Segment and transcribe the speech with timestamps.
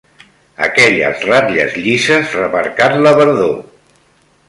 [0.67, 3.57] Aquelles ratlles llises remarcant la verdor